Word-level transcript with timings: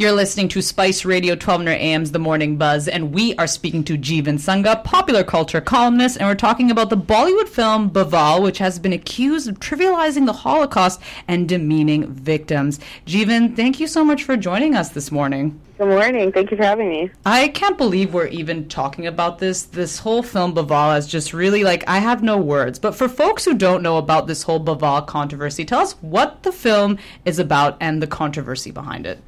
You're 0.00 0.12
listening 0.12 0.46
to 0.50 0.62
Spice 0.62 1.04
Radio 1.04 1.32
1200 1.32 1.72
AM's 1.72 2.12
The 2.12 2.20
Morning 2.20 2.56
Buzz, 2.56 2.86
and 2.86 3.12
we 3.12 3.34
are 3.34 3.48
speaking 3.48 3.82
to 3.82 3.98
Jeevan 3.98 4.38
Sangha, 4.38 4.84
popular 4.84 5.24
culture 5.24 5.60
columnist, 5.60 6.18
and 6.18 6.28
we're 6.28 6.36
talking 6.36 6.70
about 6.70 6.88
the 6.88 6.96
Bollywood 6.96 7.48
film 7.48 7.90
Bawaal, 7.90 8.40
which 8.40 8.58
has 8.58 8.78
been 8.78 8.92
accused 8.92 9.48
of 9.48 9.58
trivializing 9.58 10.26
the 10.26 10.32
Holocaust 10.32 11.00
and 11.26 11.48
demeaning 11.48 12.06
victims. 12.12 12.78
Jeevan, 13.06 13.56
thank 13.56 13.80
you 13.80 13.88
so 13.88 14.04
much 14.04 14.22
for 14.22 14.36
joining 14.36 14.76
us 14.76 14.90
this 14.90 15.10
morning. 15.10 15.60
Good 15.78 15.88
morning. 15.88 16.30
Thank 16.30 16.52
you 16.52 16.56
for 16.56 16.62
having 16.62 16.90
me. 16.90 17.10
I 17.26 17.48
can't 17.48 17.76
believe 17.76 18.14
we're 18.14 18.28
even 18.28 18.68
talking 18.68 19.08
about 19.08 19.40
this. 19.40 19.64
This 19.64 19.98
whole 19.98 20.22
film 20.22 20.54
Bawaal 20.54 20.96
is 20.96 21.08
just 21.08 21.34
really 21.34 21.64
like 21.64 21.82
I 21.88 21.98
have 21.98 22.22
no 22.22 22.36
words. 22.36 22.78
But 22.78 22.94
for 22.94 23.08
folks 23.08 23.44
who 23.44 23.54
don't 23.54 23.82
know 23.82 23.96
about 23.96 24.28
this 24.28 24.44
whole 24.44 24.64
Bawaal 24.64 25.04
controversy, 25.04 25.64
tell 25.64 25.80
us 25.80 25.94
what 25.94 26.44
the 26.44 26.52
film 26.52 26.98
is 27.24 27.40
about 27.40 27.76
and 27.80 28.00
the 28.00 28.06
controversy 28.06 28.70
behind 28.70 29.04
it. 29.04 29.20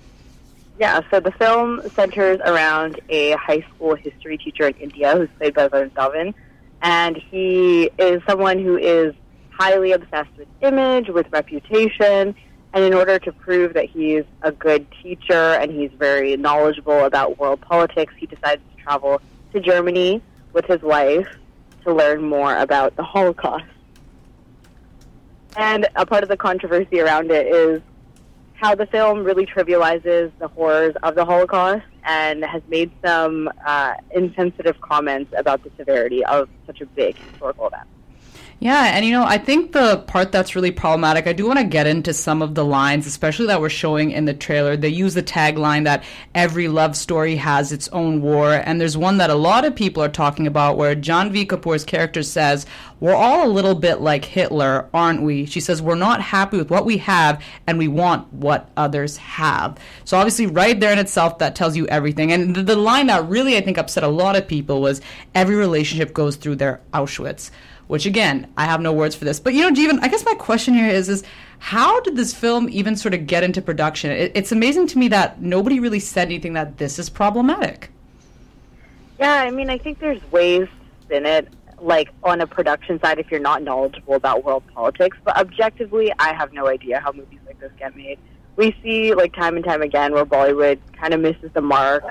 Yeah, 0.80 1.02
so 1.10 1.20
the 1.20 1.30
film 1.32 1.82
centers 1.94 2.40
around 2.42 3.02
a 3.10 3.32
high 3.32 3.60
school 3.74 3.94
history 3.96 4.38
teacher 4.38 4.66
in 4.66 4.74
India 4.76 5.14
who's 5.14 5.28
played 5.36 5.52
by 5.52 5.68
Varun 5.68 5.90
Dhawan. 5.90 6.32
And 6.80 7.18
he 7.18 7.90
is 7.98 8.22
someone 8.26 8.58
who 8.58 8.78
is 8.78 9.12
highly 9.50 9.92
obsessed 9.92 10.30
with 10.38 10.48
image, 10.62 11.10
with 11.10 11.30
reputation. 11.32 12.34
And 12.72 12.82
in 12.82 12.94
order 12.94 13.18
to 13.18 13.30
prove 13.30 13.74
that 13.74 13.90
he's 13.90 14.24
a 14.40 14.52
good 14.52 14.86
teacher 15.02 15.34
and 15.34 15.70
he's 15.70 15.90
very 15.98 16.38
knowledgeable 16.38 17.04
about 17.04 17.38
world 17.38 17.60
politics, 17.60 18.14
he 18.16 18.24
decides 18.24 18.62
to 18.74 18.82
travel 18.82 19.20
to 19.52 19.60
Germany 19.60 20.22
with 20.54 20.64
his 20.64 20.80
wife 20.80 21.28
to 21.84 21.92
learn 21.92 22.22
more 22.22 22.56
about 22.56 22.96
the 22.96 23.02
Holocaust. 23.02 23.66
And 25.58 25.86
a 25.94 26.06
part 26.06 26.22
of 26.22 26.30
the 26.30 26.38
controversy 26.38 27.00
around 27.00 27.30
it 27.30 27.48
is 27.48 27.82
how 28.60 28.74
the 28.74 28.86
film 28.86 29.24
really 29.24 29.46
trivializes 29.46 30.32
the 30.38 30.48
horrors 30.48 30.94
of 31.02 31.14
the 31.14 31.24
Holocaust 31.24 31.86
and 32.04 32.44
has 32.44 32.62
made 32.68 32.92
some 33.04 33.50
uh, 33.66 33.94
insensitive 34.14 34.78
comments 34.80 35.32
about 35.36 35.62
the 35.64 35.70
severity 35.78 36.24
of 36.26 36.48
such 36.66 36.82
a 36.82 36.86
big 36.86 37.16
historical 37.24 37.68
event. 37.68 37.88
Yeah, 38.62 38.94
and 38.94 39.06
you 39.06 39.12
know, 39.12 39.24
I 39.24 39.38
think 39.38 39.72
the 39.72 40.04
part 40.06 40.32
that's 40.32 40.54
really 40.54 40.70
problematic, 40.70 41.26
I 41.26 41.32
do 41.32 41.46
want 41.46 41.60
to 41.60 41.64
get 41.64 41.86
into 41.86 42.12
some 42.12 42.42
of 42.42 42.54
the 42.54 42.62
lines, 42.64 43.06
especially 43.06 43.46
that 43.46 43.62
we're 43.62 43.70
showing 43.70 44.10
in 44.10 44.26
the 44.26 44.34
trailer. 44.34 44.76
They 44.76 44.90
use 44.90 45.14
the 45.14 45.22
tagline 45.22 45.84
that 45.84 46.04
every 46.34 46.68
love 46.68 46.94
story 46.94 47.36
has 47.36 47.72
its 47.72 47.88
own 47.88 48.20
war, 48.20 48.52
and 48.52 48.78
there's 48.78 48.98
one 48.98 49.16
that 49.16 49.30
a 49.30 49.34
lot 49.34 49.64
of 49.64 49.74
people 49.74 50.02
are 50.02 50.10
talking 50.10 50.46
about 50.46 50.76
where 50.76 50.94
Janhvi 50.94 51.46
Kapoor's 51.46 51.86
character 51.86 52.22
says, 52.22 52.66
We're 53.00 53.14
all 53.14 53.46
a 53.46 53.48
little 53.48 53.74
bit 53.74 54.02
like 54.02 54.26
Hitler, 54.26 54.90
aren't 54.92 55.22
we? 55.22 55.46
She 55.46 55.60
says, 55.60 55.80
We're 55.80 55.94
not 55.94 56.20
happy 56.20 56.58
with 56.58 56.70
what 56.70 56.84
we 56.84 56.98
have, 56.98 57.42
and 57.66 57.78
we 57.78 57.88
want 57.88 58.30
what 58.30 58.68
others 58.76 59.16
have. 59.16 59.78
So, 60.04 60.18
obviously, 60.18 60.46
right 60.46 60.78
there 60.78 60.92
in 60.92 60.98
itself, 60.98 61.38
that 61.38 61.56
tells 61.56 61.78
you 61.78 61.86
everything. 61.86 62.30
And 62.30 62.54
the, 62.54 62.62
the 62.62 62.76
line 62.76 63.06
that 63.06 63.26
really, 63.26 63.56
I 63.56 63.62
think, 63.62 63.78
upset 63.78 64.04
a 64.04 64.08
lot 64.08 64.36
of 64.36 64.46
people 64.46 64.82
was 64.82 65.00
every 65.34 65.54
relationship 65.54 66.12
goes 66.12 66.36
through 66.36 66.56
their 66.56 66.82
Auschwitz 66.92 67.50
which 67.90 68.06
again, 68.06 68.46
I 68.56 68.66
have 68.66 68.80
no 68.80 68.92
words 68.92 69.16
for 69.16 69.24
this. 69.24 69.40
But 69.40 69.52
you 69.52 69.62
know, 69.62 69.74
Jeevan, 69.74 69.98
I 70.00 70.06
guess 70.06 70.24
my 70.24 70.34
question 70.34 70.74
here 70.74 70.88
is 70.88 71.08
is 71.08 71.24
how 71.58 72.00
did 72.00 72.14
this 72.14 72.32
film 72.32 72.68
even 72.70 72.94
sort 72.94 73.14
of 73.14 73.26
get 73.26 73.42
into 73.42 73.60
production? 73.60 74.12
It, 74.12 74.30
it's 74.36 74.52
amazing 74.52 74.86
to 74.88 74.98
me 74.98 75.08
that 75.08 75.42
nobody 75.42 75.80
really 75.80 75.98
said 75.98 76.28
anything 76.28 76.52
that 76.52 76.78
this 76.78 77.00
is 77.00 77.10
problematic. 77.10 77.90
Yeah, 79.18 79.34
I 79.34 79.50
mean, 79.50 79.70
I 79.70 79.76
think 79.76 79.98
there's 79.98 80.22
ways 80.30 80.68
in 81.10 81.26
it, 81.26 81.48
like 81.80 82.10
on 82.22 82.40
a 82.40 82.46
production 82.46 83.00
side, 83.00 83.18
if 83.18 83.28
you're 83.28 83.40
not 83.40 83.64
knowledgeable 83.64 84.14
about 84.14 84.44
world 84.44 84.62
politics. 84.72 85.18
But 85.24 85.36
objectively, 85.36 86.12
I 86.20 86.32
have 86.32 86.52
no 86.52 86.68
idea 86.68 87.00
how 87.00 87.10
movies 87.10 87.40
like 87.44 87.58
this 87.58 87.72
get 87.76 87.96
made. 87.96 88.20
We 88.54 88.74
see, 88.84 89.14
like, 89.14 89.34
time 89.34 89.56
and 89.56 89.64
time 89.64 89.82
again, 89.82 90.12
where 90.12 90.24
Bollywood 90.24 90.78
kind 90.92 91.12
of 91.12 91.20
misses 91.20 91.50
the 91.54 91.60
mark 91.60 92.04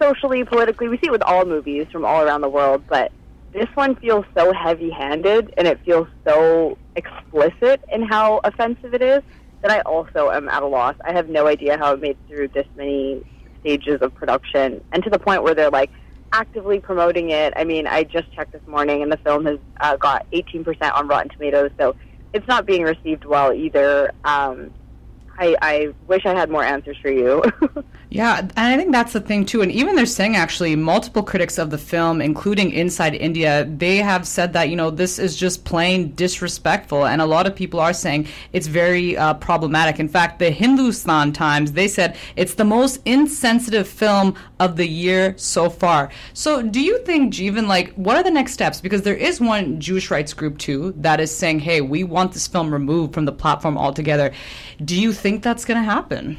socially, 0.00 0.44
politically. 0.44 0.88
We 0.88 0.98
see 0.98 1.06
it 1.06 1.12
with 1.12 1.22
all 1.22 1.44
movies 1.44 1.86
from 1.92 2.04
all 2.04 2.22
around 2.22 2.40
the 2.40 2.48
world, 2.48 2.82
but 2.88 3.12
this 3.52 3.68
one 3.74 3.96
feels 3.96 4.24
so 4.36 4.52
heavy 4.52 4.90
handed 4.90 5.52
and 5.56 5.66
it 5.66 5.80
feels 5.84 6.08
so 6.26 6.78
explicit 6.96 7.82
in 7.92 8.02
how 8.02 8.40
offensive 8.44 8.94
it 8.94 9.02
is 9.02 9.22
that 9.62 9.70
I 9.70 9.80
also 9.80 10.30
am 10.30 10.48
at 10.48 10.62
a 10.62 10.66
loss. 10.66 10.94
I 11.04 11.12
have 11.12 11.28
no 11.28 11.46
idea 11.46 11.78
how 11.78 11.94
it 11.94 12.00
made 12.00 12.16
through 12.26 12.48
this 12.48 12.66
many 12.76 13.22
stages 13.60 13.98
of 14.00 14.14
production 14.14 14.82
and 14.92 15.04
to 15.04 15.10
the 15.10 15.18
point 15.18 15.42
where 15.42 15.54
they're 15.54 15.70
like 15.70 15.90
actively 16.32 16.80
promoting 16.80 17.30
it. 17.30 17.52
I 17.56 17.64
mean, 17.64 17.86
I 17.86 18.04
just 18.04 18.32
checked 18.32 18.52
this 18.52 18.66
morning 18.66 19.02
and 19.02 19.12
the 19.12 19.18
film 19.18 19.44
has 19.46 19.58
uh, 19.80 19.96
got 19.96 20.26
18% 20.32 20.64
on 20.94 21.06
Rotten 21.06 21.28
Tomatoes, 21.30 21.70
so 21.78 21.94
it's 22.32 22.48
not 22.48 22.66
being 22.66 22.82
received 22.82 23.24
well 23.24 23.52
either. 23.52 24.12
Um, 24.24 24.70
I, 25.38 25.56
I 25.62 25.94
wish 26.06 26.26
I 26.26 26.34
had 26.34 26.50
more 26.50 26.62
answers 26.62 26.96
for 26.98 27.10
you. 27.10 27.42
yeah, 28.10 28.40
and 28.40 28.52
I 28.56 28.76
think 28.76 28.92
that's 28.92 29.12
the 29.12 29.20
thing 29.20 29.44
too. 29.46 29.62
And 29.62 29.72
even 29.72 29.96
they're 29.96 30.06
saying 30.06 30.36
actually, 30.36 30.76
multiple 30.76 31.22
critics 31.22 31.58
of 31.58 31.70
the 31.70 31.78
film, 31.78 32.20
including 32.20 32.70
Inside 32.72 33.14
India, 33.14 33.64
they 33.64 33.96
have 33.96 34.26
said 34.26 34.52
that 34.52 34.68
you 34.68 34.76
know 34.76 34.90
this 34.90 35.18
is 35.18 35.36
just 35.36 35.64
plain 35.64 36.14
disrespectful, 36.14 37.06
and 37.06 37.20
a 37.20 37.26
lot 37.26 37.46
of 37.46 37.56
people 37.56 37.80
are 37.80 37.92
saying 37.92 38.28
it's 38.52 38.66
very 38.66 39.16
uh, 39.16 39.34
problematic. 39.34 39.98
In 39.98 40.08
fact, 40.08 40.38
the 40.38 40.50
Hindustan 40.50 41.32
Times 41.32 41.72
they 41.72 41.88
said 41.88 42.16
it's 42.36 42.54
the 42.54 42.64
most 42.64 43.00
insensitive 43.04 43.88
film 43.88 44.36
of 44.60 44.76
the 44.76 44.86
year 44.86 45.34
so 45.36 45.68
far. 45.68 46.10
So, 46.34 46.62
do 46.62 46.80
you 46.80 46.98
think, 46.98 47.34
Jeevan, 47.34 47.66
like, 47.66 47.92
what 47.94 48.16
are 48.16 48.22
the 48.22 48.30
next 48.30 48.52
steps? 48.52 48.80
Because 48.80 49.02
there 49.02 49.16
is 49.16 49.40
one 49.40 49.80
Jewish 49.80 50.10
rights 50.10 50.32
group 50.32 50.58
too 50.58 50.94
that 50.98 51.20
is 51.20 51.34
saying, 51.34 51.60
hey, 51.60 51.80
we 51.80 52.04
want 52.04 52.32
this 52.32 52.46
film 52.46 52.72
removed 52.72 53.12
from 53.12 53.24
the 53.24 53.32
platform 53.32 53.76
altogether. 53.76 54.32
Do 54.84 55.00
you 55.00 55.12
think 55.22 55.42
that's 55.42 55.64
going 55.64 55.78
to 55.78 55.84
happen? 55.84 56.36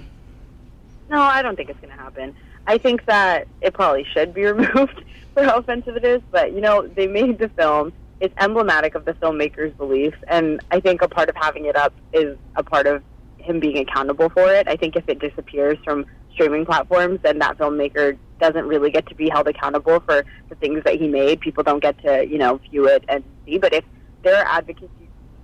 No, 1.10 1.22
I 1.22 1.42
don't 1.42 1.56
think 1.56 1.70
it's 1.70 1.80
going 1.80 1.96
to 1.96 2.00
happen. 2.00 2.36
I 2.68 2.78
think 2.78 3.06
that 3.06 3.48
it 3.62 3.74
probably 3.74 4.06
should 4.14 4.34
be 4.34 4.46
removed 4.52 5.04
for 5.34 5.44
how 5.44 5.58
offensive 5.58 5.96
it 5.96 6.04
is, 6.04 6.22
but 6.32 6.54
you 6.54 6.62
know, 6.62 6.86
they 6.88 7.08
made 7.08 7.40
the 7.40 7.50
film. 7.50 7.94
It's 8.20 8.34
emblematic 8.40 8.96
of 8.96 9.06
the 9.06 9.14
filmmaker's 9.14 9.74
beliefs, 9.74 10.18
and 10.28 10.62
I 10.72 10.80
think 10.80 11.02
a 11.02 11.08
part 11.08 11.30
of 11.30 11.36
having 11.36 11.66
it 11.66 11.76
up 11.76 11.94
is 12.14 12.38
a 12.56 12.64
part 12.64 12.88
of 12.88 13.02
him 13.38 13.60
being 13.60 13.78
accountable 13.78 14.30
for 14.30 14.54
it. 14.54 14.68
I 14.68 14.78
think 14.78 14.96
if 14.96 15.08
it 15.10 15.20
disappears 15.20 15.78
from 15.84 16.06
streaming 16.32 16.66
platforms, 16.66 17.20
then 17.24 17.40
that 17.40 17.58
filmmaker 17.58 18.18
doesn't 18.40 18.66
really 18.66 18.92
get 18.92 19.08
to 19.08 19.16
be 19.16 19.30
held 19.30 19.48
accountable 19.48 20.00
for 20.02 20.26
the 20.50 20.56
things 20.56 20.84
that 20.86 20.96
he 20.96 21.08
made. 21.08 21.42
People 21.42 21.64
don't 21.64 21.82
get 21.82 22.02
to, 22.04 22.26
you 22.26 22.38
know, 22.38 22.58
view 22.70 22.88
it 22.88 23.04
and 23.10 23.24
see. 23.46 23.58
But 23.58 23.74
if 23.74 23.84
there 24.24 24.36
are 24.36 24.46
advocacy 24.46 25.03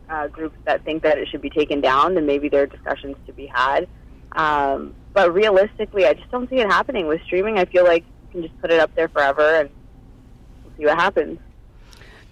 uh, 0.09 0.27
groups 0.27 0.57
that 0.65 0.83
think 0.83 1.03
that 1.03 1.17
it 1.17 1.27
should 1.29 1.41
be 1.41 1.49
taken 1.49 1.81
down, 1.81 2.15
then 2.15 2.25
maybe 2.25 2.49
there 2.49 2.63
are 2.63 2.67
discussions 2.67 3.15
to 3.27 3.33
be 3.33 3.45
had. 3.47 3.87
Um, 4.33 4.93
but 5.13 5.33
realistically, 5.33 6.05
I 6.05 6.13
just 6.13 6.29
don't 6.31 6.49
see 6.49 6.57
it 6.57 6.67
happening 6.67 7.07
with 7.07 7.21
streaming. 7.23 7.57
I 7.57 7.65
feel 7.65 7.83
like 7.83 8.03
you 8.03 8.31
can 8.31 8.41
just 8.43 8.61
put 8.61 8.71
it 8.71 8.79
up 8.79 8.93
there 8.95 9.09
forever 9.09 9.41
and 9.41 9.69
we'll 10.63 10.73
see 10.77 10.85
what 10.85 10.97
happens. 10.99 11.39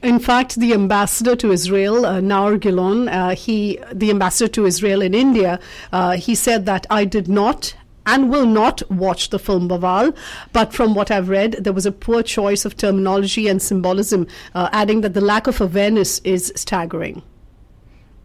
In 0.03 0.19
fact, 0.19 0.55
the 0.55 0.73
ambassador 0.73 1.35
to 1.37 1.51
Israel, 1.51 2.05
uh, 2.05 2.19
Naor 2.19 2.59
Gilon, 2.59 3.11
uh, 3.11 3.35
he, 3.35 3.79
the 3.91 4.11
ambassador 4.11 4.47
to 4.49 4.65
Israel 4.67 5.01
in 5.01 5.15
India, 5.15 5.59
uh, 5.91 6.17
he 6.17 6.35
said 6.35 6.67
that 6.67 6.85
I 6.91 7.03
did 7.03 7.27
not 7.27 7.75
and 8.05 8.29
will 8.29 8.45
not 8.45 8.89
watch 8.91 9.31
the 9.31 9.39
film 9.39 9.67
Bawaal. 9.67 10.15
But 10.53 10.71
from 10.71 10.93
what 10.93 11.09
I've 11.09 11.29
read, 11.29 11.57
there 11.59 11.73
was 11.73 11.85
a 11.85 11.91
poor 11.91 12.21
choice 12.21 12.63
of 12.63 12.77
terminology 12.77 13.47
and 13.47 13.61
symbolism, 13.61 14.27
uh, 14.53 14.69
adding 14.71 15.01
that 15.01 15.13
the 15.15 15.21
lack 15.21 15.47
of 15.47 15.59
awareness 15.59 16.19
is 16.19 16.53
staggering. 16.55 17.23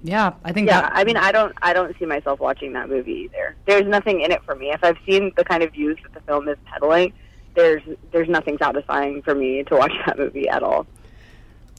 Yeah, 0.02 0.32
I 0.44 0.52
think. 0.52 0.68
Yeah, 0.68 0.82
that- 0.82 0.92
I 0.94 1.04
mean, 1.04 1.16
I 1.16 1.30
don't, 1.32 1.54
I 1.62 1.72
don't 1.72 1.96
see 1.98 2.06
myself 2.06 2.40
watching 2.40 2.72
that 2.72 2.88
movie 2.88 3.30
either. 3.30 3.54
There's 3.66 3.86
nothing 3.86 4.20
in 4.20 4.32
it 4.32 4.42
for 4.44 4.54
me. 4.54 4.70
If 4.70 4.82
I've 4.82 4.98
seen 5.06 5.32
the 5.36 5.44
kind 5.44 5.62
of 5.62 5.72
views 5.72 5.96
that 6.02 6.12
the 6.14 6.20
film 6.20 6.48
is 6.48 6.56
peddling, 6.66 7.12
there's, 7.54 7.82
there's 8.12 8.28
nothing 8.28 8.58
satisfying 8.58 9.22
for 9.22 9.34
me 9.34 9.62
to 9.64 9.76
watch 9.76 9.92
that 10.06 10.18
movie 10.18 10.48
at 10.48 10.62
all. 10.62 10.86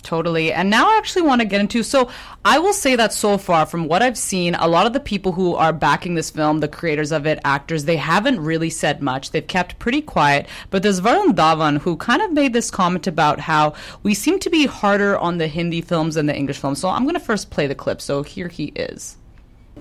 Totally. 0.04 0.52
And 0.52 0.70
now 0.70 0.90
I 0.90 0.98
actually 0.98 1.22
want 1.22 1.40
to 1.40 1.48
get 1.48 1.62
into 1.62 1.82
so 1.82 2.10
I 2.44 2.60
will 2.60 2.74
say 2.74 2.98
that 2.98 3.14
so 3.14 3.38
far 3.38 3.66
from 3.66 3.88
what 3.88 4.02
I've 4.02 4.18
seen, 4.18 4.54
a 4.56 4.68
lot 4.68 4.86
of 4.86 4.92
the 4.92 5.00
people 5.00 5.32
who 5.32 5.56
are 5.56 5.72
backing 5.72 6.16
this 6.16 6.30
film, 6.30 6.60
the 6.60 6.68
creators 6.68 7.14
of 7.14 7.26
it, 7.26 7.40
actors, 7.46 7.86
they 7.86 7.96
haven't 7.96 8.42
really 8.42 8.70
said 8.70 9.02
much. 9.02 9.32
They've 9.32 9.48
kept 9.48 9.80
pretty 9.80 10.02
quiet. 10.02 10.48
But 10.70 10.84
there's 10.84 11.00
Varun 11.00 11.34
Dhawan 11.34 11.80
who 11.80 11.96
kind 11.96 12.22
of 12.22 12.34
made 12.34 12.52
this 12.52 12.70
comment 12.70 13.08
about 13.08 13.40
how 13.40 13.76
we 14.04 14.14
seem 14.14 14.40
to 14.40 14.50
be 14.50 14.66
harder 14.66 15.18
on 15.18 15.38
the 15.38 15.48
Hindi 15.48 15.80
films 15.80 16.16
than 16.16 16.26
the 16.26 16.36
English 16.36 16.60
films. 16.60 16.80
So 16.80 16.90
I'm 16.90 17.04
going 17.04 17.16
to 17.16 17.22
first 17.22 17.50
play 17.50 17.68
the 17.68 17.76
clip. 17.76 18.02
So 18.02 18.24
here 18.24 18.50
he 18.50 18.66
is. 18.76 19.16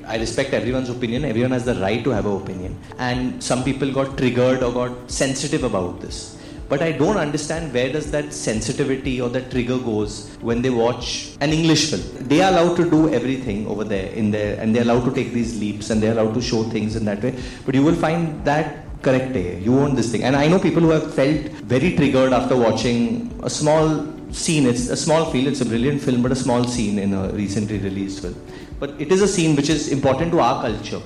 I 0.06 0.18
respect 0.18 0.54
everyone's 0.54 0.88
opinion. 0.88 1.24
Everyone 1.24 1.50
has 1.50 1.64
the 1.64 1.74
right 1.74 2.02
to 2.04 2.10
have 2.10 2.26
an 2.26 2.36
opinion. 2.36 2.78
And 2.98 3.42
some 3.42 3.64
people 3.64 3.92
got 3.92 4.16
triggered 4.16 4.62
or 4.62 4.72
got 4.72 5.10
sensitive 5.10 5.64
about 5.64 6.00
this. 6.00 6.38
But 6.72 6.80
I 6.80 6.92
don't 6.92 7.18
understand 7.18 7.74
where 7.74 7.92
does 7.92 8.10
that 8.12 8.32
sensitivity 8.32 9.20
or 9.20 9.28
that 9.28 9.50
trigger 9.50 9.76
goes 9.76 10.12
when 10.40 10.62
they 10.62 10.70
watch 10.70 11.32
an 11.42 11.50
English 11.50 11.90
film. 11.90 12.04
They 12.28 12.40
are 12.40 12.50
allowed 12.50 12.76
to 12.76 12.88
do 12.88 13.12
everything 13.12 13.66
over 13.66 13.84
there 13.84 14.06
in 14.20 14.30
there, 14.30 14.58
and 14.58 14.74
they're 14.74 14.84
allowed 14.84 15.04
to 15.08 15.12
take 15.18 15.34
these 15.34 15.60
leaps, 15.60 15.90
and 15.90 16.02
they're 16.02 16.12
allowed 16.12 16.32
to 16.32 16.40
show 16.40 16.62
things 16.62 16.96
in 16.96 17.04
that 17.04 17.22
way. 17.22 17.34
But 17.66 17.74
you 17.74 17.82
will 17.84 17.98
find 18.06 18.42
that 18.46 18.86
correct 19.02 19.34
day. 19.34 19.58
You 19.58 19.78
own 19.80 19.94
this 19.96 20.10
thing, 20.12 20.24
and 20.24 20.34
I 20.34 20.48
know 20.48 20.58
people 20.58 20.80
who 20.80 20.88
have 20.96 21.12
felt 21.14 21.42
very 21.74 21.94
triggered 21.94 22.32
after 22.32 22.56
watching 22.56 22.98
a 23.42 23.50
small 23.50 24.06
scene. 24.30 24.64
It's 24.64 24.88
a 24.88 24.96
small 24.96 25.26
film. 25.30 25.48
It's 25.48 25.60
a 25.60 25.66
brilliant 25.66 26.00
film, 26.00 26.22
but 26.22 26.32
a 26.32 26.40
small 26.46 26.64
scene 26.64 26.98
in 26.98 27.12
a 27.12 27.28
recently 27.32 27.80
released 27.80 28.22
film. 28.22 28.38
But 28.80 28.98
it 28.98 29.12
is 29.12 29.20
a 29.20 29.28
scene 29.28 29.56
which 29.56 29.68
is 29.68 29.90
important 29.90 30.32
to 30.32 30.40
our 30.40 30.62
culture 30.62 31.02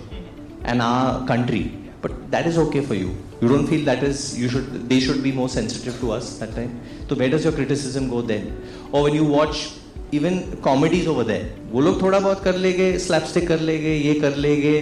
and 0.62 0.80
our 0.80 1.26
country 1.26 1.64
But 2.01 2.31
that 2.31 2.47
is 2.47 2.57
okay 2.57 2.81
for 2.81 2.95
you. 2.95 3.15
You 3.41 3.47
don't 3.47 3.67
feel 3.67 3.85
that 3.85 4.03
is 4.03 4.37
you 4.37 4.49
should 4.49 4.89
they 4.89 4.99
should 4.99 5.21
be 5.23 5.31
more 5.31 5.49
sensitive 5.49 5.99
to 5.99 6.11
us 6.11 6.37
that 6.39 6.55
time. 6.55 6.79
So 7.07 7.15
where 7.15 7.29
does 7.29 7.43
your 7.43 7.53
criticism 7.53 8.09
go 8.09 8.21
then? 8.21 8.49
Or 8.91 9.03
when 9.03 9.13
you 9.13 9.25
watch 9.25 9.73
even 10.11 10.59
comedies 10.61 11.07
over 11.07 11.23
there, 11.23 11.45
वो 11.71 11.81
लोग 11.81 12.01
थोड़ा 12.01 12.19
बहुत 12.19 12.43
कर 12.43 12.55
लेंगे, 12.65 12.91
slapstick 12.99 13.47
कर 13.47 13.59
लेंगे, 13.59 13.95
ये 13.95 14.13
कर 14.19 14.35
लेंगे, 14.35 14.73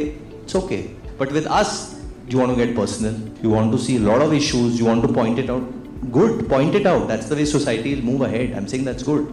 it's 0.44 0.56
okay. 0.56 0.82
But 1.20 1.32
with 1.32 1.48
us, 1.48 1.96
you 2.30 2.38
want 2.38 2.56
to 2.56 2.66
get 2.66 2.76
personal. 2.76 3.20
You 3.44 3.50
want 3.50 3.72
to 3.72 3.78
see 3.78 3.98
a 3.98 4.00
lot 4.00 4.22
of 4.22 4.34
issues. 4.34 4.80
You 4.80 4.86
want 4.86 5.02
to 5.08 5.14
point 5.14 5.40
it 5.40 5.50
out. 5.50 5.64
Good, 6.12 6.48
point 6.48 6.76
it 6.76 6.86
out. 6.86 7.08
That's 7.08 7.28
the 7.28 7.36
way 7.36 7.46
society 7.46 7.96
will 7.96 8.06
move 8.14 8.22
ahead. 8.22 8.54
I'm 8.56 8.68
saying 8.68 8.86
that's 8.86 9.04
good. 9.04 9.28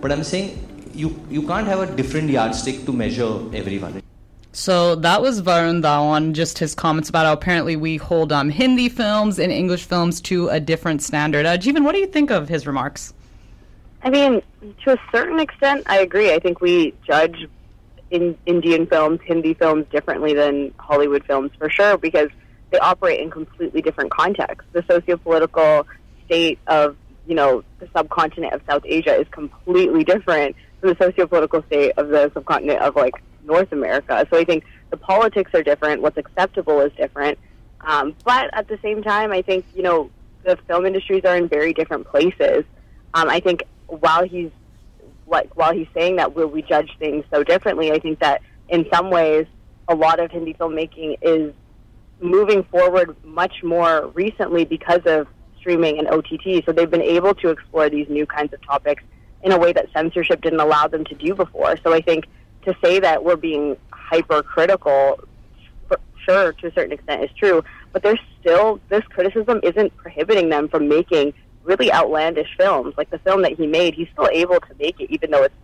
But 0.00 0.12
I'm 0.12 0.24
saying 0.24 0.50
you 0.94 1.14
you 1.30 1.42
can't 1.42 1.66
have 1.66 1.80
a 1.80 1.94
different 2.02 2.30
yardstick 2.30 2.84
to 2.86 2.92
measure 2.92 3.32
everyone. 3.62 4.02
so 4.53 4.95
that 4.95 5.21
was 5.21 5.41
Varun 5.41 5.81
Dhawan, 5.81 6.33
just 6.33 6.59
his 6.59 6.75
comments 6.75 7.07
about 7.07 7.25
how 7.25 7.33
apparently 7.33 7.77
we 7.77 7.95
hold 7.97 8.33
um, 8.33 8.49
Hindi 8.49 8.89
films 8.89 9.39
and 9.39 9.51
English 9.51 9.85
films 9.85 10.19
to 10.21 10.49
a 10.49 10.59
different 10.59 11.01
standard. 11.01 11.45
Uh, 11.45 11.57
Jeevan, 11.57 11.83
what 11.83 11.93
do 11.93 11.99
you 11.99 12.07
think 12.07 12.31
of 12.31 12.49
his 12.49 12.67
remarks? 12.67 13.13
I 14.03 14.09
mean, 14.09 14.41
to 14.83 14.93
a 14.93 14.97
certain 15.11 15.39
extent, 15.39 15.83
I 15.85 15.99
agree. 15.99 16.33
I 16.33 16.39
think 16.39 16.59
we 16.59 16.93
judge 17.07 17.47
in 18.09 18.37
Indian 18.45 18.85
films, 18.87 19.19
Hindi 19.25 19.53
films 19.53 19.85
differently 19.89 20.33
than 20.33 20.73
Hollywood 20.77 21.23
films 21.25 21.51
for 21.57 21.69
sure 21.69 21.97
because 21.97 22.29
they 22.71 22.79
operate 22.79 23.21
in 23.21 23.29
completely 23.29 23.81
different 23.81 24.11
contexts. 24.11 24.69
The 24.73 24.83
socio-political 24.89 25.87
state 26.25 26.59
of 26.67 26.97
you 27.27 27.35
know 27.35 27.63
the 27.79 27.87
subcontinent 27.95 28.53
of 28.53 28.61
South 28.67 28.83
Asia 28.85 29.13
is 29.15 29.27
completely 29.29 30.03
different 30.03 30.55
from 30.79 30.89
the 30.89 30.95
socio-political 30.97 31.63
state 31.67 31.93
of 31.97 32.09
the 32.09 32.31
subcontinent 32.33 32.81
of 32.81 32.95
like 32.95 33.13
North 33.43 33.71
America. 33.71 34.25
So 34.29 34.37
I 34.37 34.43
think 34.43 34.63
the 34.89 34.97
politics 34.97 35.51
are 35.53 35.63
different. 35.63 36.01
What's 36.01 36.17
acceptable 36.17 36.79
is 36.81 36.91
different. 36.93 37.37
Um, 37.81 38.15
but 38.23 38.49
at 38.53 38.67
the 38.67 38.77
same 38.81 39.01
time, 39.01 39.31
I 39.31 39.41
think 39.41 39.65
you 39.73 39.83
know 39.83 40.09
the 40.43 40.57
film 40.67 40.85
industries 40.85 41.23
are 41.25 41.35
in 41.35 41.47
very 41.47 41.73
different 41.73 42.07
places. 42.07 42.63
Um, 43.13 43.29
I 43.29 43.39
think 43.39 43.63
while 43.87 44.23
he's 44.27 44.51
like 45.27 45.55
while 45.55 45.73
he's 45.73 45.87
saying 45.93 46.17
that 46.17 46.35
will 46.35 46.47
we 46.47 46.61
judge 46.61 46.91
things 46.99 47.25
so 47.31 47.43
differently, 47.43 47.91
I 47.91 47.99
think 47.99 48.19
that 48.19 48.41
in 48.69 48.85
some 48.93 49.09
ways 49.09 49.47
a 49.87 49.95
lot 49.95 50.19
of 50.19 50.31
Hindi 50.31 50.53
filmmaking 50.53 51.17
is 51.21 51.53
moving 52.19 52.63
forward 52.63 53.15
much 53.23 53.63
more 53.63 54.07
recently 54.09 54.63
because 54.63 55.01
of 55.05 55.27
streaming 55.57 55.99
and 55.99 56.07
OTT. 56.07 56.63
So 56.65 56.71
they've 56.71 56.89
been 56.89 57.01
able 57.01 57.33
to 57.35 57.49
explore 57.49 57.89
these 57.89 58.07
new 58.09 58.25
kinds 58.25 58.53
of 58.53 58.61
topics 58.65 59.03
in 59.43 59.51
a 59.51 59.57
way 59.57 59.73
that 59.73 59.87
censorship 59.93 60.41
didn't 60.41 60.59
allow 60.59 60.87
them 60.87 61.03
to 61.05 61.15
do 61.15 61.33
before. 61.33 61.75
So 61.83 61.93
I 61.93 62.01
think 62.01 62.25
to 62.63 62.75
say 62.83 62.99
that 62.99 63.23
we're 63.23 63.35
being 63.35 63.77
hypercritical, 63.91 65.19
for 65.87 65.99
sure, 66.25 66.53
to 66.53 66.67
a 66.67 66.73
certain 66.73 66.91
extent, 66.91 67.23
is 67.23 67.29
true. 67.37 67.63
But 67.91 68.03
there's 68.03 68.19
still 68.39 68.79
this 68.89 69.03
criticism 69.05 69.59
isn't 69.63 69.95
prohibiting 69.97 70.49
them 70.49 70.69
from 70.69 70.87
making 70.87 71.33
really 71.63 71.91
outlandish 71.91 72.49
films. 72.57 72.93
Like 72.97 73.09
the 73.09 73.19
film 73.19 73.41
that 73.43 73.53
he 73.53 73.67
made, 73.67 73.93
he's 73.93 74.07
still 74.13 74.29
able 74.31 74.59
to 74.59 74.75
make 74.79 74.99
it, 74.99 75.11
even 75.11 75.31
though 75.31 75.43
it's 75.43 75.55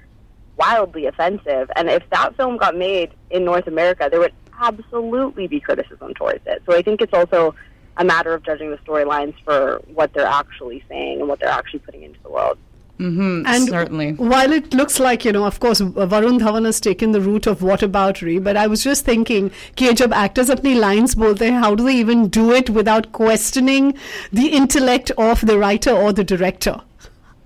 wildly 0.58 1.06
offensive. 1.06 1.70
And 1.76 1.90
if 1.90 2.04
that 2.12 2.36
film 2.36 2.58
got 2.58 2.76
made 2.76 3.12
in 3.30 3.46
North 3.46 3.68
America, 3.68 4.08
there 4.10 4.20
would 4.20 4.34
absolutely 4.60 5.48
be 5.48 5.60
criticism 5.60 6.14
towards 6.16 6.42
it. 6.46 6.64
So 6.68 6.76
I 6.76 6.82
think 6.82 7.02
it's 7.02 7.14
also 7.14 7.56
a 7.98 8.04
matter 8.04 8.34
of 8.34 8.44
judging 8.44 8.72
the 8.72 8.78
storylines 8.78 9.36
for 9.44 9.82
what 9.94 10.14
they're 10.14 10.26
actually 10.26 10.84
saying 10.88 11.20
and 11.20 11.30
what 11.30 11.40
they're 11.40 11.50
actually 11.50 11.80
putting 11.80 12.04
into 12.04 12.20
the 12.24 12.30
world. 12.30 12.58
Mm-hmm, 12.99 13.47
and 13.47 13.69
certainly. 13.69 14.13
While 14.13 14.53
it 14.53 14.73
looks 14.75 15.01
like, 15.01 15.25
you 15.25 15.33
know, 15.33 15.45
of 15.45 15.59
course, 15.59 15.81
Varun 15.81 16.39
Dhawan 16.39 16.67
has 16.67 16.79
taken 16.79 17.11
the 17.11 17.21
route 17.21 17.49
of 17.49 17.59
whataboutery, 17.61 18.43
but 18.43 18.57
I 18.57 18.69
was 18.69 18.85
just 18.85 19.05
thinking 19.05 19.51
कि 19.77 19.91
जब 19.95 20.13
actors 20.13 20.51
अपनी 20.51 20.79
lines 20.79 21.17
बोलते 21.17 21.51
हैं, 21.51 21.61
how 21.61 21.75
do 21.75 21.85
they 21.85 21.97
even 21.97 22.29
do 22.29 22.53
it 22.53 22.71
without 22.71 23.11
questioning 23.13 23.95
the 24.33 24.49
intellect 24.49 25.11
of 25.19 25.45
the 25.47 25.59
writer 25.59 25.91
or 25.91 26.13
the 26.13 26.23
director? 26.23 26.81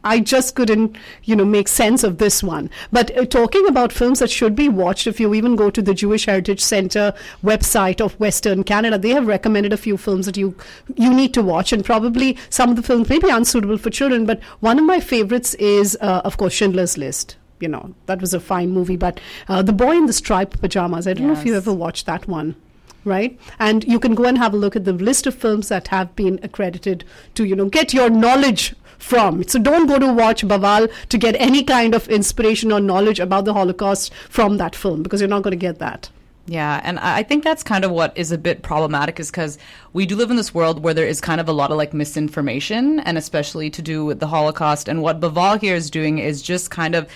I 0.03 0.19
just 0.19 0.55
couldn't, 0.55 0.95
you 1.23 1.35
know, 1.35 1.45
make 1.45 1.67
sense 1.67 2.03
of 2.03 2.17
this 2.17 2.41
one. 2.41 2.69
But 2.91 3.15
uh, 3.17 3.25
talking 3.25 3.67
about 3.67 3.91
films 3.91 4.19
that 4.19 4.31
should 4.31 4.55
be 4.55 4.67
watched, 4.67 5.07
if 5.07 5.19
you 5.19 5.33
even 5.33 5.55
go 5.55 5.69
to 5.69 5.81
the 5.81 5.93
Jewish 5.93 6.25
Heritage 6.25 6.61
Center 6.61 7.13
website 7.43 8.01
of 8.01 8.19
Western 8.19 8.63
Canada, 8.63 8.97
they 8.97 9.09
have 9.09 9.27
recommended 9.27 9.73
a 9.73 9.77
few 9.77 9.97
films 9.97 10.25
that 10.25 10.37
you 10.37 10.55
you 10.95 11.13
need 11.13 11.33
to 11.35 11.43
watch, 11.43 11.71
and 11.71 11.85
probably 11.85 12.37
some 12.49 12.69
of 12.69 12.75
the 12.75 12.83
films 12.83 13.09
may 13.09 13.19
be 13.19 13.29
unsuitable 13.29 13.77
for 13.77 13.89
children. 13.89 14.25
But 14.25 14.41
one 14.59 14.79
of 14.79 14.85
my 14.85 14.99
favorites 14.99 15.53
is, 15.55 15.97
uh, 16.01 16.21
of 16.25 16.37
course, 16.37 16.53
Schindler's 16.53 16.97
List. 16.97 17.37
You 17.59 17.67
know, 17.67 17.93
that 18.07 18.21
was 18.21 18.33
a 18.33 18.39
fine 18.39 18.71
movie. 18.71 18.97
But 18.97 19.19
uh, 19.47 19.61
The 19.61 19.73
Boy 19.73 19.95
in 19.95 20.07
the 20.07 20.13
Striped 20.13 20.59
Pajamas, 20.61 21.07
I 21.07 21.13
don't 21.13 21.27
yes. 21.27 21.35
know 21.35 21.39
if 21.39 21.45
you 21.45 21.55
ever 21.55 21.73
watched 21.73 22.07
that 22.07 22.27
one 22.27 22.55
right 23.03 23.39
and 23.57 23.83
you 23.85 23.99
can 23.99 24.13
go 24.13 24.25
and 24.25 24.37
have 24.37 24.53
a 24.53 24.57
look 24.57 24.75
at 24.75 24.85
the 24.85 24.93
list 24.93 25.25
of 25.25 25.33
films 25.33 25.69
that 25.69 25.87
have 25.87 26.15
been 26.15 26.39
accredited 26.43 27.03
to 27.33 27.45
you 27.45 27.55
know 27.55 27.65
get 27.65 27.93
your 27.93 28.09
knowledge 28.09 28.75
from. 29.01 29.43
So 29.43 29.59
don't 29.59 29.87
go 29.87 29.99
to 29.99 30.13
watch 30.13 30.43
Bawaal 30.43 30.91
to 31.09 31.17
get 31.17 31.35
any 31.39 31.63
kind 31.63 31.93
of 31.93 32.07
inspiration 32.07 32.71
or 32.71 32.79
knowledge 32.79 33.19
about 33.19 33.45
the 33.45 33.53
Holocaust 33.53 34.13
from 34.29 34.57
that 34.57 34.75
film 34.75 35.03
because 35.03 35.19
you're 35.19 35.29
not 35.29 35.43
going 35.43 35.51
to 35.51 35.57
get 35.57 35.79
that. 35.79 36.09
Yeah, 36.47 36.81
and 36.83 36.99
I 36.99 37.23
think 37.23 37.43
that's 37.43 37.63
kind 37.63 37.85
of 37.85 37.91
what 37.91 38.17
is 38.17 38.31
a 38.31 38.37
bit 38.37 38.63
problematic 38.63 39.19
is 39.19 39.29
because 39.29 39.57
we 39.93 40.05
do 40.05 40.15
live 40.15 40.31
in 40.31 40.37
this 40.37 40.53
world 40.53 40.83
where 40.83 40.93
there 40.93 41.05
is 41.07 41.21
kind 41.21 41.39
of 41.39 41.47
a 41.47 41.53
lot 41.53 41.71
of 41.71 41.77
like 41.77 41.93
misinformation, 41.93 42.99
and 43.01 43.17
especially 43.17 43.69
to 43.69 43.81
do 43.81 44.03
with 44.03 44.19
the 44.19 44.27
Holocaust. 44.27 44.87
And 44.87 45.01
what 45.01 45.19
Bawaal 45.19 45.61
here 45.61 45.75
is 45.75 45.91
doing 45.91 46.17
is 46.17 46.41
just 46.41 46.71
kind 46.71 46.95
of 46.95 47.07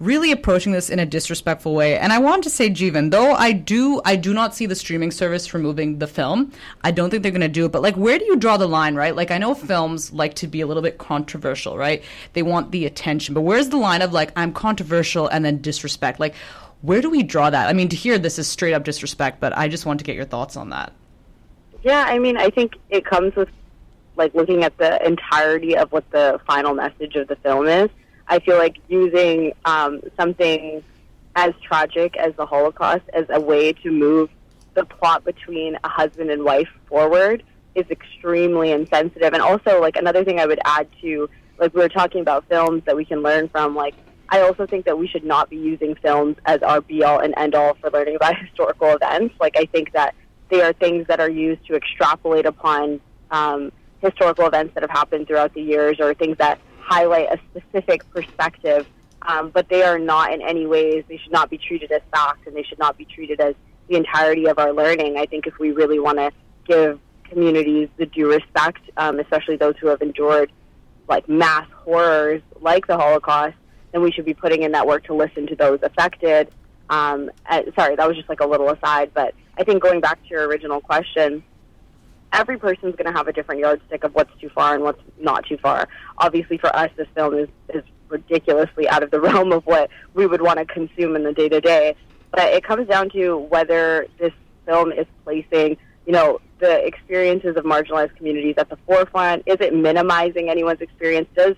really 0.00 0.32
approaching 0.32 0.72
this 0.72 0.88
in 0.88 0.98
a 0.98 1.04
disrespectful 1.04 1.74
way. 1.74 1.98
And 1.98 2.10
I 2.10 2.18
want 2.18 2.42
to 2.44 2.50
say, 2.50 2.70
Jeevan, 2.70 3.10
though 3.10 3.34
I 3.34 3.52
do, 3.52 4.00
I 4.06 4.16
do 4.16 4.32
not 4.32 4.54
see 4.54 4.64
the 4.64 4.74
streaming 4.74 5.10
service 5.10 5.52
removing 5.52 5.98
the 5.98 6.06
film. 6.06 6.52
I 6.82 6.90
don't 6.90 7.10
think 7.10 7.22
they're 7.22 7.30
going 7.30 7.42
to 7.42 7.48
do 7.48 7.66
it. 7.66 7.72
But 7.72 7.82
like, 7.82 7.96
where 7.96 8.18
do 8.18 8.24
you 8.24 8.36
draw 8.36 8.56
the 8.56 8.66
line, 8.66 8.94
right? 8.94 9.14
Like, 9.14 9.30
I 9.30 9.36
know 9.36 9.54
films 9.54 10.10
like 10.10 10.34
to 10.36 10.46
be 10.46 10.62
a 10.62 10.66
little 10.66 10.82
bit 10.82 10.96
controversial, 10.96 11.76
right? 11.76 12.02
They 12.32 12.42
want 12.42 12.72
the 12.72 12.86
attention, 12.86 13.34
but 13.34 13.42
where's 13.42 13.68
the 13.68 13.76
line 13.76 14.00
of 14.00 14.12
like, 14.12 14.32
I'm 14.36 14.54
controversial 14.54 15.28
and 15.28 15.44
then 15.44 15.60
disrespect? 15.60 16.18
Like, 16.18 16.34
where 16.80 17.02
do 17.02 17.10
we 17.10 17.22
draw 17.22 17.50
that? 17.50 17.68
I 17.68 17.74
mean, 17.74 17.90
to 17.90 17.96
hear 17.96 18.18
this 18.18 18.38
is 18.38 18.48
straight 18.48 18.72
up 18.72 18.84
disrespect, 18.84 19.38
but 19.38 19.56
I 19.56 19.68
just 19.68 19.84
want 19.84 20.00
to 20.00 20.04
get 20.04 20.16
your 20.16 20.24
thoughts 20.24 20.56
on 20.56 20.70
that. 20.70 20.94
Yeah, 21.82 22.04
I 22.06 22.18
mean, 22.18 22.38
I 22.38 22.48
think 22.48 22.76
it 22.88 23.04
comes 23.04 23.34
with 23.36 23.50
like 24.16 24.34
looking 24.34 24.64
at 24.64 24.76
the 24.78 25.04
entirety 25.06 25.76
of 25.76 25.92
what 25.92 26.10
the 26.10 26.40
final 26.46 26.74
message 26.74 27.16
of 27.16 27.28
the 27.28 27.36
film 27.36 27.66
is. 27.66 27.90
I 28.30 28.38
feel 28.38 28.56
like 28.56 28.76
using 28.88 29.52
um, 29.64 30.00
something 30.16 30.84
as 31.34 31.52
tragic 31.62 32.16
as 32.16 32.32
the 32.36 32.46
Holocaust 32.46 33.02
as 33.12 33.26
a 33.28 33.40
way 33.40 33.72
to 33.72 33.90
move 33.90 34.30
the 34.74 34.84
plot 34.84 35.24
between 35.24 35.76
a 35.82 35.88
husband 35.88 36.30
and 36.30 36.44
wife 36.44 36.68
forward 36.88 37.42
is 37.74 37.84
extremely 37.90 38.70
insensitive. 38.70 39.32
And 39.32 39.42
also, 39.42 39.80
like 39.80 39.96
another 39.96 40.24
thing 40.24 40.38
I 40.38 40.46
would 40.46 40.60
add 40.64 40.88
to, 41.02 41.28
like 41.58 41.74
we 41.74 41.80
were 41.80 41.88
talking 41.88 42.20
about 42.20 42.44
films 42.48 42.84
that 42.86 42.94
we 42.94 43.04
can 43.04 43.20
learn 43.20 43.48
from, 43.48 43.74
like 43.74 43.94
I 44.28 44.42
also 44.42 44.64
think 44.64 44.84
that 44.84 44.96
we 44.96 45.08
should 45.08 45.24
not 45.24 45.50
be 45.50 45.56
using 45.56 45.96
films 45.96 46.36
as 46.46 46.62
our 46.62 46.80
be 46.80 47.02
all 47.02 47.18
and 47.18 47.34
end 47.36 47.56
all 47.56 47.74
for 47.74 47.90
learning 47.90 48.14
about 48.14 48.38
historical 48.46 48.94
events. 48.94 49.34
Like 49.40 49.56
I 49.56 49.64
think 49.66 49.92
that 49.92 50.14
they 50.50 50.62
are 50.62 50.72
things 50.72 51.08
that 51.08 51.18
are 51.18 51.30
used 51.30 51.66
to 51.66 51.74
extrapolate 51.74 52.46
upon 52.46 53.00
um, 53.32 53.72
historical 54.00 54.46
events 54.46 54.74
that 54.74 54.84
have 54.84 54.90
happened 54.90 55.26
throughout 55.26 55.52
the 55.54 55.62
years 55.62 55.98
or 55.98 56.14
things 56.14 56.36
that 56.38 56.60
highlight 56.80 57.28
a 57.32 57.38
specific 57.50 58.08
perspective, 58.10 58.86
um, 59.22 59.50
but 59.50 59.68
they 59.68 59.82
are 59.82 59.98
not 59.98 60.32
in 60.32 60.42
any 60.42 60.66
ways, 60.66 61.04
they 61.08 61.18
should 61.18 61.32
not 61.32 61.50
be 61.50 61.58
treated 61.58 61.92
as 61.92 62.02
facts 62.12 62.46
and 62.46 62.56
they 62.56 62.62
should 62.62 62.78
not 62.78 62.96
be 62.96 63.04
treated 63.04 63.40
as 63.40 63.54
the 63.88 63.96
entirety 63.96 64.46
of 64.46 64.58
our 64.58 64.72
learning. 64.72 65.18
I 65.18 65.26
think 65.26 65.46
if 65.46 65.58
we 65.58 65.72
really 65.72 65.98
want 65.98 66.18
to 66.18 66.30
give 66.66 67.00
communities 67.24 67.88
the 67.96 68.06
due 68.06 68.30
respect, 68.30 68.80
um, 68.96 69.20
especially 69.20 69.56
those 69.56 69.74
who 69.80 69.88
have 69.88 70.02
endured 70.02 70.52
like 71.08 71.28
mass 71.28 71.66
horrors 71.84 72.42
like 72.60 72.86
the 72.86 72.96
Holocaust, 72.96 73.56
then 73.92 74.02
we 74.02 74.12
should 74.12 74.24
be 74.24 74.34
putting 74.34 74.62
in 74.62 74.72
that 74.72 74.86
work 74.86 75.04
to 75.04 75.14
listen 75.14 75.46
to 75.48 75.56
those 75.56 75.80
affected. 75.82 76.50
Um, 76.88 77.30
sorry, 77.76 77.96
that 77.96 78.06
was 78.06 78.16
just 78.16 78.28
like 78.28 78.40
a 78.40 78.46
little 78.46 78.68
aside, 78.70 79.12
but 79.14 79.34
I 79.58 79.64
think 79.64 79.82
going 79.82 80.00
back 80.00 80.22
to 80.22 80.28
your 80.28 80.46
original 80.46 80.80
question, 80.80 81.42
every 82.32 82.58
person's 82.58 82.94
going 82.96 83.06
to 83.06 83.12
have 83.12 83.28
a 83.28 83.32
different 83.32 83.60
yardstick 83.60 84.04
of 84.04 84.14
what's 84.14 84.32
too 84.40 84.48
far 84.50 84.74
and 84.74 84.84
what's 84.84 85.02
not 85.18 85.44
too 85.46 85.56
far. 85.58 85.88
Obviously, 86.18 86.58
for 86.58 86.74
us, 86.74 86.90
this 86.96 87.08
film 87.14 87.34
is, 87.34 87.48
is 87.74 87.82
ridiculously 88.08 88.88
out 88.88 89.02
of 89.02 89.10
the 89.10 89.20
realm 89.28 89.52
of 89.52 89.64
what 89.66 89.90
we 90.14 90.26
would 90.26 90.42
want 90.42 90.58
to 90.58 90.64
consume 90.64 91.16
in 91.16 91.24
the 91.24 91.32
day 91.32 91.48
to 91.48 91.60
day. 91.60 91.94
But 92.30 92.52
it 92.52 92.64
comes 92.64 92.88
down 92.88 93.10
to 93.10 93.36
whether 93.36 94.06
this 94.18 94.32
film 94.66 94.92
is 94.92 95.06
placing, 95.24 95.76
you 96.06 96.12
know, 96.12 96.40
the 96.60 96.84
experiences 96.84 97.56
of 97.56 97.64
marginalized 97.64 98.14
communities 98.16 98.54
at 98.58 98.68
the 98.68 98.76
forefront. 98.86 99.42
Is 99.46 99.56
it 99.60 99.74
minimizing 99.74 100.48
anyone's 100.48 100.80
experience? 100.80 101.28
Does 101.34 101.56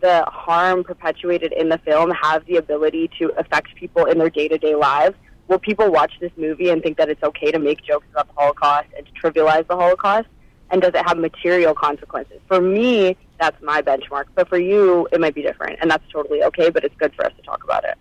the 0.00 0.24
harm 0.26 0.82
perpetuated 0.82 1.52
in 1.52 1.68
the 1.68 1.78
film 1.78 2.10
have 2.10 2.44
the 2.46 2.56
ability 2.56 3.10
to 3.18 3.32
affect 3.38 3.74
people 3.76 4.06
in 4.06 4.18
their 4.18 4.30
day 4.30 4.48
to 4.48 4.58
day 4.58 4.74
lives? 4.74 5.16
Will 5.50 5.58
people 5.58 5.90
watch 5.90 6.12
this 6.20 6.30
movie 6.36 6.70
and 6.70 6.82
think 6.82 6.96
that 6.96 7.10
it's 7.10 7.22
okay 7.22 7.50
to 7.50 7.58
make 7.58 7.82
jokes 7.82 8.06
about 8.12 8.28
the 8.28 8.34
Holocaust 8.34 8.88
and 8.96 9.04
to 9.04 9.12
trivialize 9.12 9.66
the 9.66 9.76
Holocaust? 9.76 10.28
And 10.70 10.80
does 10.80 10.94
it 10.94 11.04
have 11.06 11.18
material 11.18 11.74
consequences? 11.74 12.40
For 12.46 12.60
me, 12.60 13.16
that's 13.40 13.60
my 13.60 13.82
benchmark. 13.82 14.26
But 14.36 14.48
for 14.48 14.58
you, 14.58 15.08
it 15.10 15.20
might 15.20 15.34
be 15.34 15.42
different. 15.42 15.80
And 15.82 15.90
that's 15.90 16.08
totally 16.12 16.44
okay, 16.44 16.70
but 16.70 16.84
it's 16.84 16.94
good 16.94 17.12
for 17.14 17.26
us 17.26 17.32
to 17.36 17.42
talk 17.42 17.64
about 17.64 17.84
it. 17.84 17.98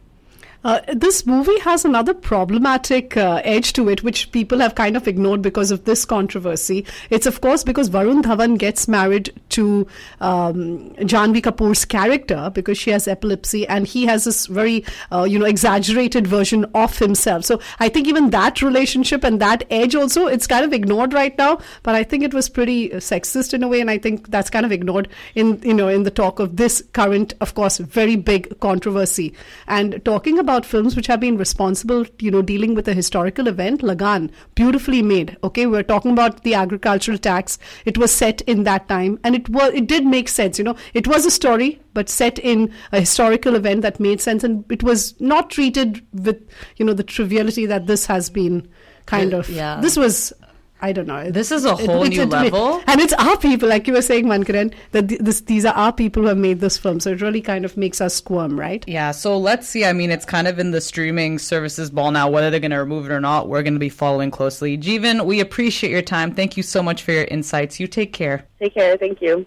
Uh, 0.62 0.82
this 0.94 1.26
movie 1.26 1.58
has 1.60 1.86
another 1.86 2.14
problematic 2.14 3.16
uh, 3.16 3.42
edge 3.46 3.72
to 3.72 3.88
it, 3.88 4.04
which 4.04 4.30
people 4.34 4.60
have 4.60 4.76
kind 4.76 4.98
of 4.98 5.08
ignored 5.08 5.42
because 5.42 5.72
of 5.72 5.86
this 5.86 6.04
controversy. 6.04 6.86
It's, 7.10 7.26
of 7.26 7.40
course, 7.40 7.64
because 7.64 7.90
Varun 7.90 8.22
Dhawan 8.22 8.58
gets 8.58 8.88
married 8.88 9.34
to 9.50 9.88
um, 10.22 10.92
Janhvi 10.96 11.42
Kapoor's 11.42 11.86
character 11.86 12.52
because 12.54 12.78
she 12.78 12.92
has 12.92 13.08
epilepsy, 13.08 13.68
and 13.68 13.88
he 13.88 14.06
has 14.06 14.26
this 14.26 14.48
very, 14.48 14.86
uh, 15.12 15.24
you 15.24 15.40
know, 15.40 15.46
exaggerated 15.46 16.28
version 16.28 16.66
of 16.74 16.98
himself. 17.00 17.46
So 17.46 17.60
I 17.80 17.90
think 17.90 18.08
even 18.08 18.30
that 18.32 18.62
relationship 18.62 19.24
and 19.24 19.40
that 19.42 19.64
edge 19.70 19.96
also, 19.96 20.28
it's 20.28 20.48
kind 20.48 20.66
of 20.66 20.74
ignored 20.74 21.14
right 21.14 21.38
now. 21.38 21.60
But 21.84 21.96
I 21.96 22.04
think 22.04 22.24
it 22.24 22.34
was 22.34 22.50
pretty 22.50 22.90
sexist 22.90 23.54
in 23.54 23.64
a 23.64 23.68
way, 23.68 23.82
and 23.82 23.90
I 23.90 23.98
think 23.98 24.30
that's 24.30 24.50
kind 24.50 24.66
of 24.66 24.72
ignored 24.72 25.08
in, 25.36 25.62
you 25.64 25.74
know, 25.74 25.88
in 25.88 26.04
the 26.04 26.12
talk 26.12 26.40
of 26.40 26.58
this 26.58 26.84
current, 26.94 27.34
of 27.42 27.54
course, 27.54 27.78
very 27.78 28.16
big 28.16 28.60
controversy. 28.60 29.34
And 29.68 30.04
talking 30.04 30.38
about 30.38 30.50
about 30.50 30.66
films 30.66 30.96
which 30.96 31.08
have 31.08 31.20
been 31.20 31.38
responsible, 31.38 32.06
you 32.20 32.32
know, 32.32 32.42
dealing 32.42 32.74
with 32.74 32.88
a 32.88 32.94
historical 32.94 33.48
event, 33.48 33.84
Lagan, 33.84 34.32
beautifully 34.56 35.02
made. 35.02 35.38
Okay, 35.44 35.68
we're 35.68 35.84
talking 35.84 36.12
about 36.12 36.44
the 36.44 36.56
agricultural 36.56 37.20
tax. 37.20 37.60
It 37.86 37.98
was 37.98 38.12
set 38.12 38.42
in 38.42 38.64
that 38.64 38.88
time, 38.90 39.20
and 39.24 39.36
it 39.36 39.48
was 39.50 39.74
it 39.74 39.88
did 39.88 40.06
make 40.06 40.30
sense. 40.30 40.58
You 40.58 40.66
know, 40.66 40.76
it 40.94 41.08
was 41.08 41.26
a 41.26 41.32
story, 41.32 41.80
but 41.94 42.10
set 42.10 42.40
in 42.40 42.74
a 42.92 43.00
historical 43.00 43.56
event 43.56 43.82
that 43.82 44.00
made 44.00 44.22
sense, 44.22 44.44
and 44.44 44.64
it 44.72 44.84
was 44.84 45.20
not 45.20 45.50
treated 45.50 46.06
with 46.14 46.48
you 46.78 46.86
know 46.86 46.94
the 46.94 47.04
triviality 47.04 47.66
that 47.66 47.88
this 47.88 48.06
has 48.06 48.30
been 48.30 48.68
kind 49.06 49.34
of. 49.34 49.50
Yeah. 49.50 49.80
This 49.82 49.98
was 49.98 50.34
I 50.82 50.92
don't 50.94 51.08
know. 51.08 51.30
This 51.30 51.52
is 51.52 51.66
a 51.66 51.76
whole 51.76 52.04
it, 52.04 52.10
new 52.10 52.22
it, 52.22 52.30
level. 52.30 52.82
And 52.88 53.02
it's 53.02 53.14
our 53.14 53.38
people, 53.38 53.68
like 53.68 53.88
you 53.88 53.94
were 53.94 54.02
saying, 54.02 54.26
Mankaran, 54.26 54.74
that 54.92 55.08
this, 55.08 55.42
these 55.42 55.66
are 55.66 55.74
our 55.74 55.92
people 55.92 56.24
who 56.24 56.30
have 56.30 56.38
made 56.38 56.60
this 56.62 56.78
film. 56.78 57.00
So 57.00 57.12
it 57.12 57.22
really 57.22 57.42
kind 57.42 57.66
of 57.66 57.76
makes 57.76 58.00
us 58.00 58.16
squirm, 58.16 58.60
right? 58.60 58.84
Yeah. 58.88 59.12
So 59.12 59.38
let's 59.38 59.68
see. 59.68 59.86
I 59.86 59.94
mean, 59.94 60.12
it's 60.12 60.26
kind 60.26 60.48
of 60.48 60.58
in 60.58 60.72
the 60.72 60.82
streaming 60.82 61.38
services 61.40 61.90
ball 61.90 62.12
now. 62.12 62.30
Whether 62.30 62.50
they're 62.50 62.60
going 62.60 62.72
to 62.72 62.78
remove 62.78 63.06
it 63.06 63.12
or 63.12 63.20
not, 63.20 63.50
we're 63.50 63.64
going 63.64 63.74
to 63.74 63.80
be 63.80 63.90
following 63.90 64.32
closely. 64.32 64.78
Jeevan, 64.78 65.26
we 65.26 65.40
appreciate 65.40 65.92
your 65.92 66.02
time. 66.02 66.34
Thank 66.34 66.56
you 66.56 66.64
so 66.64 66.82
much 66.82 67.04
for 67.04 67.12
your 67.12 67.26
insights. 67.26 67.80
You 67.80 67.88
take 67.88 68.14
care. 68.14 68.46
Take 68.60 68.74
care. 68.74 68.98
Thank 68.98 69.22
you. 69.22 69.46